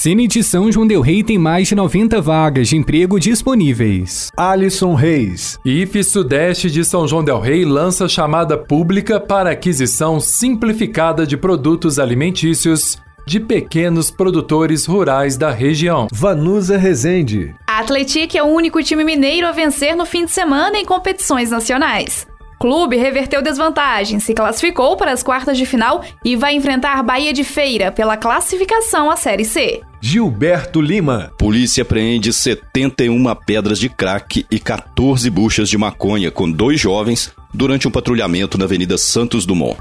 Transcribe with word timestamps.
Cine 0.00 0.28
de 0.28 0.44
São 0.44 0.70
João 0.70 0.86
Del 0.86 1.00
Rei 1.00 1.24
tem 1.24 1.36
mais 1.36 1.66
de 1.66 1.74
90 1.74 2.20
vagas 2.20 2.68
de 2.68 2.76
emprego 2.76 3.18
disponíveis. 3.18 4.30
Alisson 4.36 4.94
Reis. 4.94 5.58
IFE 5.64 6.04
Sudeste 6.04 6.70
de 6.70 6.84
São 6.84 7.08
João 7.08 7.24
Del 7.24 7.40
Rei 7.40 7.64
lança 7.64 8.06
chamada 8.06 8.56
pública 8.56 9.18
para 9.18 9.50
aquisição 9.50 10.20
simplificada 10.20 11.26
de 11.26 11.36
produtos 11.36 11.98
alimentícios 11.98 12.96
de 13.26 13.40
pequenos 13.40 14.08
produtores 14.08 14.86
rurais 14.86 15.36
da 15.36 15.50
região. 15.50 16.06
Vanusa 16.12 16.78
Rezende. 16.78 17.52
A 17.66 17.80
Atletic 17.80 18.36
é 18.36 18.42
o 18.44 18.46
único 18.46 18.80
time 18.80 19.02
mineiro 19.02 19.48
a 19.48 19.50
vencer 19.50 19.96
no 19.96 20.06
fim 20.06 20.26
de 20.26 20.30
semana 20.30 20.78
em 20.78 20.84
competições 20.84 21.50
nacionais 21.50 22.24
clube 22.58 22.96
reverteu 22.96 23.40
desvantagem, 23.40 24.18
se 24.18 24.34
classificou 24.34 24.96
para 24.96 25.12
as 25.12 25.22
quartas 25.22 25.56
de 25.56 25.64
final 25.64 26.02
e 26.24 26.34
vai 26.34 26.54
enfrentar 26.54 27.02
Bahia 27.02 27.32
de 27.32 27.44
Feira 27.44 27.92
pela 27.92 28.16
classificação 28.16 29.10
à 29.10 29.16
Série 29.16 29.44
C. 29.44 29.80
Gilberto 30.00 30.80
Lima. 30.80 31.32
Polícia 31.36 31.82
apreende 31.82 32.32
71 32.32 33.34
pedras 33.46 33.78
de 33.78 33.88
crack 33.88 34.46
e 34.50 34.58
14 34.58 35.28
buchas 35.28 35.68
de 35.68 35.76
maconha 35.76 36.30
com 36.30 36.50
dois 36.50 36.80
jovens 36.80 37.32
durante 37.52 37.88
um 37.88 37.90
patrulhamento 37.90 38.56
na 38.56 38.64
Avenida 38.64 38.96
Santos 38.96 39.44
Dumont. 39.44 39.76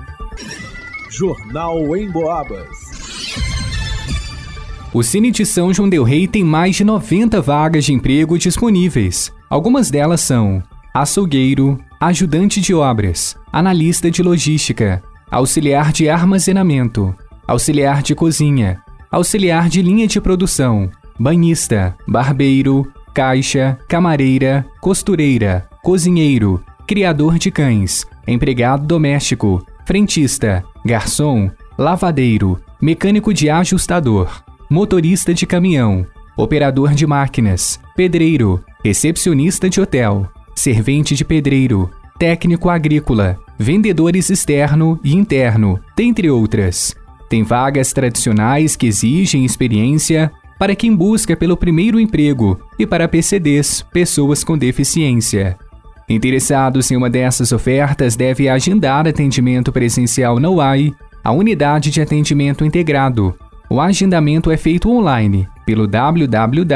Jornal 1.10 1.96
em 1.96 2.10
Boabas. 2.10 2.68
O 4.94 5.04
Cine 5.04 5.30
de 5.30 5.46
São 5.46 5.72
João 5.72 5.88
Del 5.88 6.04
Rei 6.04 6.28
tem 6.28 6.44
mais 6.44 6.76
de 6.76 6.84
90 6.84 7.40
vagas 7.42 7.86
de 7.86 7.94
emprego 7.94 8.38
disponíveis. 8.38 9.32
Algumas 9.50 9.92
delas 9.92 10.22
são 10.22 10.64
açougueiro, 10.94 11.80
ajudante 12.00 12.60
de 12.60 12.74
obras, 12.74 13.38
analista 13.54 14.10
de 14.10 14.24
logística, 14.24 15.04
auxiliar 15.30 15.92
de 15.94 16.10
armazenamento, 16.10 17.16
auxiliar 17.48 18.02
de 18.02 18.16
cozinha, 18.16 18.82
auxiliar 19.12 19.70
de 19.70 19.82
linha 19.82 20.08
de 20.08 20.20
produção, 20.20 20.90
banhista, 21.20 21.96
barbeiro, 22.08 22.86
caixa, 23.14 23.78
camareira, 23.88 24.66
costureira, 24.82 25.68
cozinheiro, 25.82 26.64
criador 26.86 27.38
de 27.38 27.50
cães, 27.50 28.06
empregado 28.28 28.86
doméstico, 28.86 29.66
frentista, 29.86 30.64
garçom, 30.86 31.50
lavadeiro, 31.78 32.60
mecânico 32.82 33.34
de 33.34 33.50
ajustador, 33.50 34.44
motorista 34.70 35.34
de 35.34 35.46
caminhão, 35.46 36.06
operador 36.36 36.94
de 36.94 37.08
máquinas, 37.08 37.80
pedreiro, 37.96 38.64
recepcionista 38.84 39.70
de 39.70 39.82
hotel, 39.82 40.28
servente 40.56 41.16
de 41.16 41.26
pedreiro, 41.26 41.90
técnico 42.20 42.70
agrícola, 42.70 43.40
vendedores 43.58 44.30
externo 44.30 45.00
e 45.04 45.16
interno, 45.16 45.80
dentre 45.96 46.30
outras. 46.30 46.96
Tem 47.30 47.44
vagas 47.44 47.92
tradicionais 47.94 48.76
que 48.76 48.88
exigem 48.88 49.44
experiência 49.44 50.32
para 50.58 50.76
quem 50.76 50.96
busca 50.96 51.36
pelo 51.36 51.56
primeiro 51.58 52.00
emprego 52.00 52.60
e 52.80 52.88
para 52.88 53.08
PCDs, 53.08 53.86
pessoas 53.92 54.44
com 54.44 54.58
deficiência. 54.58 55.58
Interessados 56.10 56.90
em 56.90 56.96
uma 56.96 57.10
dessas 57.10 57.52
ofertas 57.52 58.16
deve 58.16 58.48
agendar 58.48 59.08
atendimento 59.08 59.72
presencial 59.72 60.40
na 60.40 60.50
UAI, 60.50 60.94
a 61.24 61.32
unidade 61.32 61.92
de 61.92 62.02
atendimento 62.02 62.64
integrado. 62.64 63.36
O 63.70 63.82
agendamento 63.82 64.50
é 64.50 64.56
feito 64.56 64.90
online 64.90 65.48
pelo 65.66 65.86
www.mg.gov.br 65.86 66.68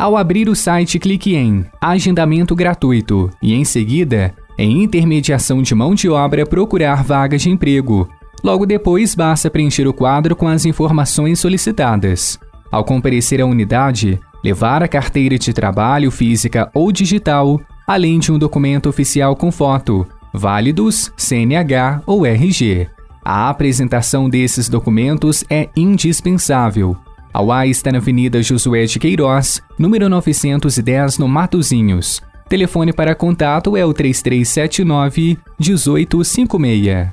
ao 0.00 0.16
abrir 0.16 0.48
o 0.48 0.56
site, 0.56 0.98
clique 0.98 1.34
em 1.34 1.62
Agendamento 1.78 2.56
gratuito 2.56 3.28
e, 3.42 3.52
em 3.52 3.66
seguida, 3.66 4.32
em 4.58 4.82
Intermediação 4.82 5.62
de 5.62 5.74
mão 5.74 5.94
de 5.94 6.08
obra, 6.08 6.46
procurar 6.46 7.02
vagas 7.02 7.42
de 7.42 7.50
emprego. 7.50 8.08
Logo 8.42 8.66
depois, 8.66 9.14
basta 9.14 9.50
preencher 9.50 9.86
o 9.86 9.92
quadro 9.92 10.34
com 10.34 10.48
as 10.48 10.64
informações 10.64 11.38
solicitadas. 11.38 12.38
Ao 12.70 12.84
comparecer 12.84 13.40
à 13.40 13.46
unidade, 13.46 14.18
levar 14.42 14.82
a 14.82 14.88
carteira 14.88 15.38
de 15.38 15.52
trabalho 15.52 16.10
física 16.10 16.70
ou 16.74 16.90
digital, 16.90 17.60
além 17.86 18.18
de 18.18 18.32
um 18.32 18.38
documento 18.38 18.88
oficial 18.88 19.36
com 19.36 19.50
foto, 19.52 20.06
válidos, 20.32 21.12
CNH 21.16 22.02
ou 22.06 22.24
RG. 22.24 22.88
A 23.24 23.50
apresentação 23.50 24.28
desses 24.28 24.68
documentos 24.68 25.44
é 25.50 25.68
indispensável 25.76 26.96
a 27.32 27.40
UAI 27.40 27.70
está 27.70 27.92
na 27.92 27.98
Avenida 27.98 28.42
Josué 28.42 28.86
de 28.86 28.98
Queiroz, 28.98 29.62
número 29.78 30.08
910, 30.08 31.18
no 31.18 31.28
Matozinhos. 31.28 32.20
Telefone 32.50 32.92
para 32.92 33.14
contato 33.14 33.76
é 33.76 33.86
o 33.86 33.94
3379 33.94 35.38
1856. 35.56 37.08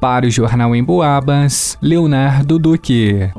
Para 0.00 0.26
o 0.26 0.30
Jornal 0.30 0.74
em 0.74 0.82
Boabas, 0.82 1.78
Leonardo 1.80 2.58
Duque. 2.58 3.30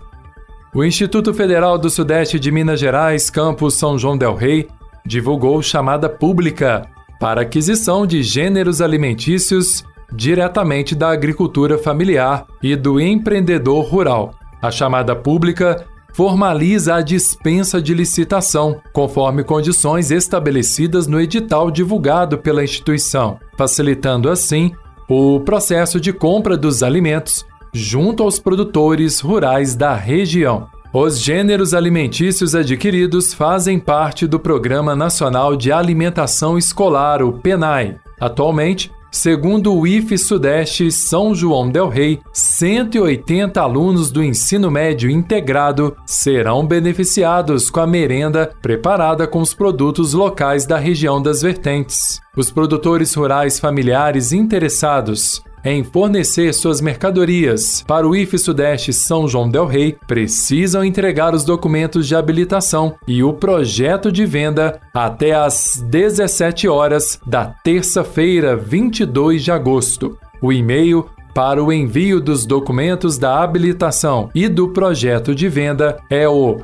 O 0.73 0.85
Instituto 0.85 1.33
Federal 1.33 1.77
do 1.77 1.89
Sudeste 1.89 2.39
de 2.39 2.49
Minas 2.49 2.79
Gerais, 2.79 3.29
campus 3.29 3.73
São 3.73 3.99
João 3.99 4.17
del 4.17 4.35
Rei, 4.35 4.69
divulgou 5.05 5.61
chamada 5.61 6.07
pública 6.07 6.87
para 7.19 7.41
aquisição 7.41 8.07
de 8.07 8.23
gêneros 8.23 8.79
alimentícios 8.79 9.83
diretamente 10.13 10.95
da 10.95 11.11
agricultura 11.11 11.77
familiar 11.77 12.45
e 12.63 12.73
do 12.73 13.01
empreendedor 13.01 13.83
rural. 13.83 14.33
A 14.61 14.71
chamada 14.71 15.13
pública 15.13 15.85
formaliza 16.13 16.95
a 16.95 17.01
dispensa 17.01 17.81
de 17.81 17.93
licitação, 17.93 18.79
conforme 18.93 19.43
condições 19.43 20.11
estabelecidas 20.11 21.07
no 21.07 21.19
edital 21.19 21.71
divulgado 21.71 22.37
pela 22.37 22.63
instituição, 22.63 23.39
facilitando 23.57 24.29
assim 24.29 24.71
o 25.09 25.39
processo 25.41 25.99
de 25.99 26.13
compra 26.13 26.55
dos 26.55 26.83
alimentos 26.83 27.45
junto 27.73 28.23
aos 28.23 28.39
produtores 28.39 29.19
rurais 29.19 29.75
da 29.75 29.95
região. 29.95 30.67
Os 30.93 31.19
gêneros 31.19 31.73
alimentícios 31.73 32.53
adquiridos 32.53 33.33
fazem 33.33 33.79
parte 33.79 34.27
do 34.27 34.39
Programa 34.39 34.95
Nacional 34.95 35.55
de 35.55 35.71
Alimentação 35.71 36.55
Escolar, 36.55 37.23
o 37.23 37.33
PENAI. 37.33 37.97
Atualmente, 38.19 38.91
Segundo 39.13 39.77
o 39.77 39.85
IFE 39.85 40.17
Sudeste 40.17 40.91
São 40.91 41.35
João 41.35 41.69
del 41.69 41.87
Rei, 41.87 42.19
180 42.33 43.61
alunos 43.61 44.11
do 44.11 44.23
ensino 44.23 44.71
médio 44.71 45.07
integrado 45.07 45.95
serão 46.03 46.65
beneficiados 46.65 47.69
com 47.69 47.79
a 47.79 47.85
merenda 47.85 48.51
preparada 48.59 49.27
com 49.27 49.39
os 49.39 49.53
produtos 49.53 50.13
locais 50.13 50.65
da 50.65 50.79
região 50.79 51.21
das 51.21 51.43
vertentes. 51.43 52.19
Os 52.35 52.49
produtores 52.49 53.13
rurais 53.13 53.59
familiares 53.59 54.31
interessados 54.31 55.43
em 55.63 55.83
fornecer 55.83 56.53
suas 56.53 56.81
mercadorias 56.81 57.83
para 57.87 58.07
o 58.07 58.15
IF 58.15 58.37
Sudeste 58.37 58.91
São 58.91 59.27
João 59.27 59.49
Del 59.49 59.65
Rei 59.65 59.97
precisam 60.07 60.83
entregar 60.83 61.33
os 61.33 61.43
documentos 61.43 62.07
de 62.07 62.15
habilitação 62.15 62.95
e 63.07 63.23
o 63.23 63.33
projeto 63.33 64.11
de 64.11 64.25
venda 64.25 64.79
até 64.93 65.33
às 65.33 65.83
17 65.89 66.67
horas 66.67 67.19
da 67.25 67.45
terça-feira, 67.45 68.55
22 68.55 69.43
de 69.43 69.51
agosto. 69.51 70.17
O 70.41 70.51
e-mail 70.51 71.05
para 71.33 71.63
o 71.63 71.73
envio 71.73 72.21
dos 72.21 72.45
documentos 72.45 73.17
da 73.17 73.41
habilitação 73.41 74.29
e 74.35 74.47
do 74.47 74.69
projeto 74.69 75.33
de 75.33 75.49
venda 75.49 75.97
é 76.09 76.27
o 76.29 76.59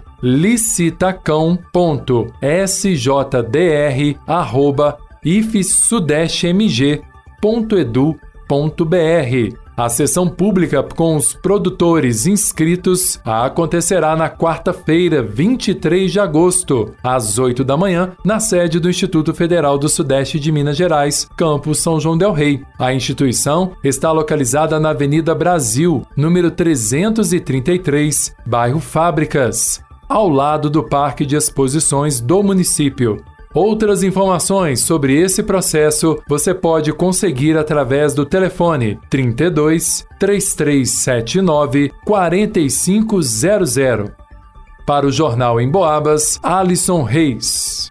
a 9.77 9.87
sessão 9.87 10.27
pública 10.27 10.83
com 10.83 11.15
os 11.15 11.33
produtores 11.33 12.27
inscritos 12.27 13.17
acontecerá 13.23 14.13
na 14.13 14.29
quarta-feira, 14.29 15.23
23 15.23 16.11
de 16.11 16.19
agosto, 16.19 16.93
às 17.01 17.39
8 17.39 17.63
da 17.63 17.77
manhã, 17.77 18.11
na 18.25 18.41
sede 18.41 18.77
do 18.77 18.89
Instituto 18.89 19.33
Federal 19.33 19.77
do 19.77 19.87
Sudeste 19.87 20.37
de 20.37 20.51
Minas 20.51 20.75
Gerais, 20.75 21.29
campus 21.37 21.79
São 21.79 21.97
João 21.97 22.17
del 22.17 22.33
Rei. 22.33 22.61
A 22.77 22.93
instituição 22.93 23.71
está 23.81 24.11
localizada 24.11 24.79
na 24.81 24.89
Avenida 24.89 25.33
Brasil, 25.33 26.01
número 26.17 26.51
333, 26.51 28.35
bairro 28.45 28.81
Fábricas, 28.81 29.79
ao 30.09 30.27
lado 30.27 30.69
do 30.69 30.83
Parque 30.83 31.25
de 31.25 31.37
Exposições 31.37 32.19
do 32.19 32.43
município. 32.43 33.23
Outras 33.53 34.03
informações 34.03 34.81
sobre 34.81 35.19
esse 35.19 35.41
processo 35.41 36.21
você 36.27 36.53
pode 36.53 36.93
conseguir 36.93 37.57
através 37.57 38.13
do 38.13 38.23
telefone 38.23 38.99
32 39.09 40.05
3379 40.19 41.91
4500. 42.05 44.11
Para 44.85 45.07
o 45.07 45.11
Jornal 45.11 45.59
em 45.59 45.69
Boabas, 45.69 46.39
Alisson 46.43 47.01
Reis. 47.01 47.89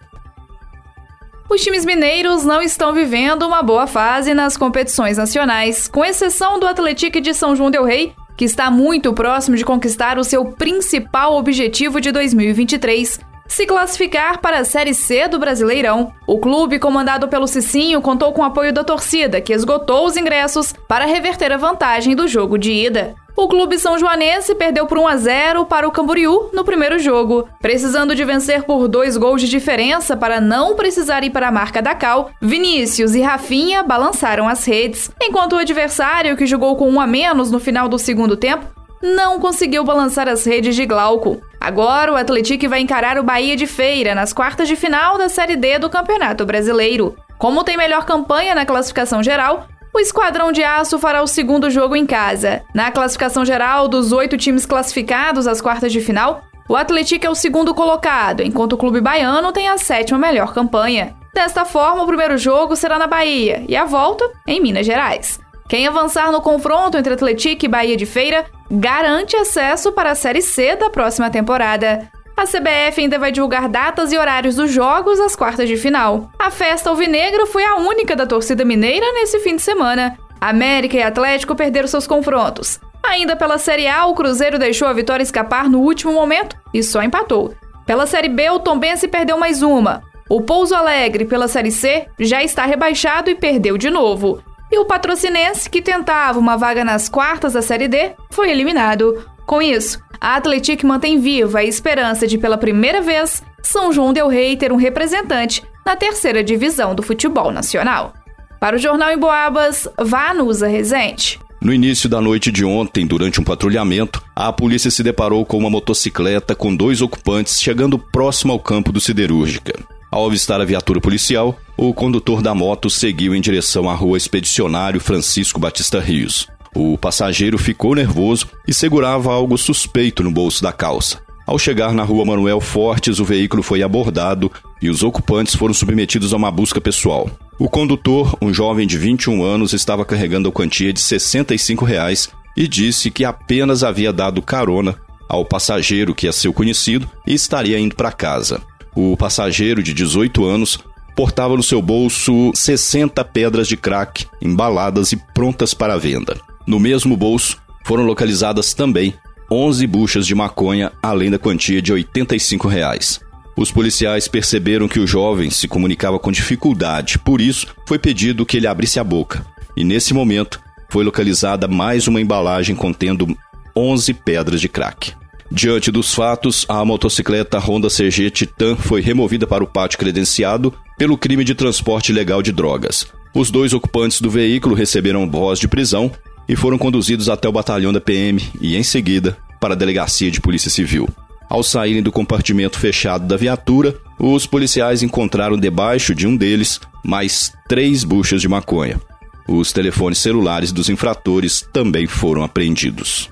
Os 1.49 1.61
times 1.61 1.83
mineiros 1.83 2.45
não 2.45 2.61
estão 2.61 2.93
vivendo 2.93 3.45
uma 3.45 3.61
boa 3.61 3.85
fase 3.85 4.33
nas 4.33 4.55
competições 4.55 5.17
nacionais, 5.17 5.89
com 5.89 6.05
exceção 6.05 6.57
do 6.57 6.67
Atlético 6.67 7.19
de 7.19 7.33
São 7.33 7.53
João 7.53 7.71
del 7.71 7.83
Rei, 7.83 8.13
que 8.37 8.45
está 8.45 8.71
muito 8.71 9.13
próximo 9.13 9.57
de 9.57 9.65
conquistar 9.65 10.17
o 10.17 10.23
seu 10.23 10.45
principal 10.45 11.35
objetivo 11.35 11.99
de 11.99 12.13
2023, 12.13 13.19
se 13.49 13.65
classificar 13.65 14.39
para 14.39 14.59
a 14.59 14.63
Série 14.63 14.93
C 14.93 15.27
do 15.27 15.39
Brasileirão. 15.39 16.13
O 16.25 16.39
clube, 16.39 16.79
comandado 16.79 17.27
pelo 17.27 17.47
Cicinho, 17.47 18.01
contou 18.01 18.31
com 18.31 18.41
o 18.41 18.45
apoio 18.45 18.71
da 18.71 18.83
torcida, 18.83 19.41
que 19.41 19.51
esgotou 19.51 20.05
os 20.05 20.15
ingressos 20.15 20.73
para 20.87 21.05
reverter 21.05 21.51
a 21.51 21.57
vantagem 21.57 22.15
do 22.15 22.27
jogo 22.27 22.57
de 22.57 22.71
ida. 22.71 23.15
O 23.35 23.47
clube 23.47 23.79
são 23.79 23.97
joanense 23.97 24.53
perdeu 24.53 24.85
por 24.85 24.97
1 24.97 25.07
a 25.07 25.15
0 25.15 25.65
para 25.65 25.87
o 25.87 25.91
Camboriú 25.91 26.49
no 26.51 26.65
primeiro 26.65 26.99
jogo. 26.99 27.47
Precisando 27.61 28.13
de 28.13 28.25
vencer 28.25 28.63
por 28.63 28.87
dois 28.87 29.15
gols 29.15 29.41
de 29.41 29.47
diferença 29.47 30.17
para 30.17 30.41
não 30.41 30.75
precisar 30.75 31.23
ir 31.23 31.29
para 31.29 31.47
a 31.47 31.51
marca 31.51 31.81
da 31.81 31.95
Cal, 31.95 32.31
Vinícius 32.41 33.15
e 33.15 33.21
Rafinha 33.21 33.81
balançaram 33.81 34.47
as 34.47 34.65
redes, 34.65 35.09
enquanto 35.21 35.53
o 35.53 35.57
adversário, 35.57 36.35
que 36.35 36.45
jogou 36.45 36.75
com 36.75 36.89
um 36.89 36.99
a 36.99 37.07
menos 37.07 37.49
no 37.49 37.61
final 37.61 37.87
do 37.87 37.97
segundo 37.97 38.35
tempo, 38.35 38.78
não 39.01 39.39
conseguiu 39.39 39.83
balançar 39.83 40.27
as 40.27 40.45
redes 40.45 40.75
de 40.75 40.85
Glauco. 40.85 41.41
Agora 41.59 42.11
o 42.11 42.15
Atlético 42.15 42.69
vai 42.69 42.79
encarar 42.79 43.17
o 43.17 43.23
Bahia 43.23 43.55
de 43.55 43.67
Feira 43.67 44.15
nas 44.15 44.33
quartas 44.33 44.67
de 44.67 44.75
final 44.75 45.17
da 45.17 45.29
Série 45.29 45.55
D 45.55 45.79
do 45.79 45.89
Campeonato 45.89 46.45
Brasileiro. 46.45 47.15
Como 47.37 47.63
tem 47.63 47.77
melhor 47.77 48.05
campanha 48.05 48.53
na 48.53 48.65
classificação 48.65 49.23
geral, 49.23 49.67
o 49.93 49.99
Esquadrão 49.99 50.51
de 50.51 50.63
Aço 50.63 50.99
fará 50.99 51.21
o 51.21 51.27
segundo 51.27 51.69
jogo 51.69 51.95
em 51.95 52.05
casa. 52.05 52.61
Na 52.73 52.91
classificação 52.91 53.45
geral 53.45 53.87
dos 53.87 54.11
oito 54.11 54.37
times 54.37 54.65
classificados 54.65 55.47
às 55.47 55.61
quartas 55.61 55.91
de 55.91 56.01
final, 56.01 56.43
o 56.67 56.75
Atlético 56.75 57.25
é 57.25 57.29
o 57.29 57.35
segundo 57.35 57.73
colocado, 57.73 58.41
enquanto 58.41 58.73
o 58.73 58.77
clube 58.77 59.01
baiano 59.01 59.51
tem 59.51 59.67
a 59.67 59.77
sétima 59.77 60.19
melhor 60.19 60.53
campanha. 60.53 61.15
Desta 61.33 61.65
forma, 61.65 62.03
o 62.03 62.07
primeiro 62.07 62.37
jogo 62.37 62.75
será 62.75 62.99
na 62.99 63.07
Bahia 63.07 63.63
e 63.67 63.75
a 63.75 63.85
volta 63.85 64.29
em 64.45 64.61
Minas 64.61 64.85
Gerais. 64.85 65.39
Quem 65.69 65.85
avançar 65.85 66.31
no 66.31 66.41
confronto 66.41 66.97
entre 66.97 67.13
Atlético 67.13 67.63
e 67.63 67.67
Bahia 67.67 67.95
de 67.95 68.07
Feira 68.07 68.43
garante 68.71 69.35
acesso 69.35 69.91
para 69.91 70.09
a 70.09 70.15
Série 70.15 70.41
C 70.41 70.75
da 70.75 70.89
próxima 70.89 71.29
temporada. 71.29 72.09
A 72.35 72.45
CBF 72.45 72.99
ainda 72.99 73.19
vai 73.19 73.31
divulgar 73.31 73.69
datas 73.69 74.11
e 74.11 74.17
horários 74.17 74.55
dos 74.55 74.71
jogos 74.71 75.19
às 75.19 75.35
quartas 75.35 75.69
de 75.69 75.77
final. 75.77 76.31
A 76.39 76.49
festa 76.49 76.89
alvinegra 76.89 77.45
foi 77.45 77.63
a 77.63 77.75
única 77.75 78.15
da 78.15 78.25
torcida 78.25 78.65
mineira 78.65 79.05
nesse 79.13 79.37
fim 79.41 79.57
de 79.57 79.61
semana. 79.61 80.17
América 80.41 80.97
e 80.97 81.03
Atlético 81.03 81.55
perderam 81.55 81.87
seus 81.87 82.07
confrontos. 82.07 82.79
Ainda 83.03 83.35
pela 83.35 83.59
Série 83.59 83.87
A, 83.87 84.07
o 84.07 84.15
Cruzeiro 84.15 84.57
deixou 84.57 84.87
a 84.87 84.93
vitória 84.93 85.21
escapar 85.21 85.69
no 85.69 85.81
último 85.81 86.13
momento 86.13 86.57
e 86.73 86.81
só 86.81 87.03
empatou. 87.03 87.53
Pela 87.85 88.07
Série 88.07 88.29
B, 88.29 88.49
o 88.49 88.59
Tombense 88.59 89.07
perdeu 89.07 89.37
mais 89.37 89.61
uma. 89.61 90.01
O 90.27 90.41
Pouso 90.41 90.73
Alegre, 90.73 91.25
pela 91.25 91.47
Série 91.47 91.71
C, 91.71 92.07
já 92.19 92.41
está 92.43 92.65
rebaixado 92.65 93.29
e 93.29 93.35
perdeu 93.35 93.77
de 93.77 93.91
novo. 93.91 94.41
E 94.71 94.77
o 94.77 94.85
Patrocinense, 94.85 95.69
que 95.69 95.81
tentava 95.81 96.37
uma 96.37 96.55
vaga 96.55 96.83
nas 96.83 97.09
quartas 97.09 97.53
da 97.53 97.61
Série 97.61 97.87
D, 97.87 98.11
foi 98.29 98.51
eliminado. 98.51 99.25
Com 99.45 99.61
isso, 99.61 99.99
a 100.21 100.35
Atlético 100.35 100.85
mantém 100.85 101.19
viva 101.19 101.59
a 101.59 101.63
esperança 101.63 102.27
de, 102.27 102.37
pela 102.37 102.57
primeira 102.57 103.01
vez, 103.01 103.41
São 103.63 103.91
João 103.91 104.13
Del 104.13 104.27
Rei 104.27 104.55
ter 104.55 104.71
um 104.71 104.75
representante 104.75 105.63
na 105.85 105.95
terceira 105.95 106.43
divisão 106.43 106.93
do 106.93 107.01
futebol 107.01 107.51
nacional. 107.51 108.13
Para 108.59 108.75
o 108.75 108.79
Jornal 108.79 109.11
em 109.11 109.17
Boabas, 109.17 109.87
Vanusa 109.97 110.67
Rezende. 110.67 111.39
No 111.61 111.73
início 111.73 112.07
da 112.07 112.21
noite 112.21 112.51
de 112.51 112.63
ontem, 112.63 113.07
durante 113.07 113.41
um 113.41 113.43
patrulhamento, 113.43 114.23
a 114.35 114.51
polícia 114.53 114.91
se 114.91 115.01
deparou 115.01 115.45
com 115.45 115.57
uma 115.57 115.69
motocicleta 115.69 116.55
com 116.55 116.73
dois 116.73 117.01
ocupantes 117.01 117.59
chegando 117.59 117.97
próximo 117.97 118.53
ao 118.53 118.59
campo 118.59 118.91
do 118.91 119.01
Siderúrgica. 119.01 119.73
Ao 120.11 120.25
avistar 120.25 120.59
a 120.59 120.65
viatura 120.65 120.99
policial, 120.99 121.59
o 121.77 121.93
condutor 121.93 122.41
da 122.41 122.55
moto 122.55 122.89
seguiu 122.89 123.35
em 123.35 123.41
direção 123.41 123.87
à 123.87 123.93
rua 123.93 124.17
Expedicionário 124.17 124.99
Francisco 124.99 125.59
Batista 125.59 125.99
Rios. 125.99 126.47
O 126.75 126.97
passageiro 126.97 127.57
ficou 127.59 127.93
nervoso 127.93 128.47
e 128.67 128.73
segurava 128.73 129.31
algo 129.31 129.55
suspeito 129.57 130.23
no 130.23 130.31
bolso 130.31 130.63
da 130.63 130.71
calça. 130.71 131.21
Ao 131.45 131.59
chegar 131.59 131.93
na 131.93 132.03
rua 132.03 132.25
Manuel 132.25 132.59
Fortes, 132.59 133.19
o 133.19 133.25
veículo 133.25 133.61
foi 133.61 133.83
abordado 133.83 134.51
e 134.81 134.89
os 134.89 135.03
ocupantes 135.03 135.55
foram 135.55 135.73
submetidos 135.73 136.33
a 136.33 136.37
uma 136.37 136.51
busca 136.51 136.81
pessoal. 136.81 137.29
O 137.59 137.69
condutor, 137.69 138.35
um 138.41 138.53
jovem 138.53 138.87
de 138.87 138.97
21 138.97 139.43
anos, 139.43 139.73
estava 139.73 140.05
carregando 140.05 140.49
a 140.49 140.51
quantia 140.51 140.91
de 140.91 141.01
65 141.01 141.85
reais 141.85 142.29
e 142.57 142.67
disse 142.67 143.11
que 143.11 143.25
apenas 143.25 143.83
havia 143.83 144.11
dado 144.11 144.41
carona 144.41 144.95
ao 145.27 145.45
passageiro 145.45 146.15
que 146.15 146.27
é 146.27 146.31
seu 146.31 146.51
conhecido 146.51 147.07
e 147.27 147.33
estaria 147.33 147.79
indo 147.79 147.95
para 147.95 148.11
casa. 148.11 148.61
O 148.95 149.15
passageiro 149.15 149.81
de 149.83 149.93
18 149.93 150.45
anos 150.45 150.79
portava 151.15 151.55
no 151.55 151.63
seu 151.63 151.81
bolso 151.81 152.51
60 152.55 153.23
pedras 153.25 153.67
de 153.67 153.75
crack 153.75 154.25
embaladas 154.41 155.11
e 155.11 155.17
prontas 155.17 155.73
para 155.73 155.97
venda. 155.97 156.39
No 156.65 156.79
mesmo 156.79 157.17
bolso 157.17 157.57
foram 157.85 158.03
localizadas 158.03 158.73
também 158.73 159.13
11 159.51 159.87
buchas 159.87 160.27
de 160.27 160.35
maconha, 160.35 160.91
além 161.01 161.31
da 161.31 161.39
quantia 161.39 161.81
de 161.81 161.91
85 161.91 162.67
reais. 162.67 163.19
Os 163.57 163.71
policiais 163.71 164.27
perceberam 164.27 164.87
que 164.87 164.99
o 164.99 165.07
jovem 165.07 165.49
se 165.49 165.67
comunicava 165.67 166.19
com 166.19 166.31
dificuldade, 166.31 167.19
por 167.19 167.41
isso 167.41 167.67
foi 167.85 167.99
pedido 167.99 168.45
que 168.45 168.57
ele 168.57 168.67
abrisse 168.67 168.99
a 168.99 169.03
boca. 169.03 169.45
E 169.75 169.83
nesse 169.83 170.13
momento 170.13 170.61
foi 170.89 171.03
localizada 171.03 171.67
mais 171.67 172.07
uma 172.07 172.21
embalagem 172.21 172.75
contendo 172.75 173.35
11 173.75 174.13
pedras 174.13 174.61
de 174.61 174.69
crack. 174.69 175.13
Diante 175.51 175.89
dos 175.89 176.13
fatos, 176.13 176.65
a 176.69 176.85
motocicleta 176.85 177.57
Honda 177.57 177.87
CG 177.89 178.29
Titan 178.29 178.75
foi 178.75 179.01
removida 179.01 179.47
para 179.47 179.63
o 179.63 179.67
pátio 179.67 179.97
credenciado 179.97 180.73
pelo 180.97 181.17
crime 181.17 181.43
de 181.43 181.55
transporte 181.55 182.11
ilegal 182.11 182.43
de 182.43 182.51
drogas. 182.51 183.07
Os 183.33 183.49
dois 183.49 183.73
ocupantes 183.73 184.21
do 184.21 184.29
veículo 184.29 184.75
receberam 184.75 185.29
voz 185.29 185.59
de 185.59 185.67
prisão 185.67 186.11
e 186.47 186.55
foram 186.55 186.77
conduzidos 186.77 187.29
até 187.29 187.47
o 187.49 187.51
batalhão 187.51 187.91
da 187.91 187.99
PM 187.99 188.41
e, 188.61 188.75
em 188.75 188.83
seguida, 188.83 189.37
para 189.59 189.73
a 189.73 189.77
delegacia 189.77 190.29
de 190.29 190.39
Polícia 190.39 190.69
Civil. 190.69 191.09
Ao 191.49 191.63
saírem 191.63 192.03
do 192.03 192.11
compartimento 192.11 192.77
fechado 192.77 193.25
da 193.25 193.35
viatura, 193.35 193.95
os 194.19 194.45
policiais 194.45 195.01
encontraram 195.01 195.57
debaixo 195.57 196.13
de 196.13 196.27
um 196.27 196.35
deles 196.35 196.79
mais 197.03 197.51
três 197.67 198.03
buchas 198.03 198.39
de 198.39 198.47
maconha. 198.47 199.01
Os 199.47 199.73
telefones 199.73 200.19
celulares 200.19 200.71
dos 200.71 200.89
infratores 200.89 201.65
também 201.73 202.05
foram 202.05 202.43
apreendidos. 202.43 203.31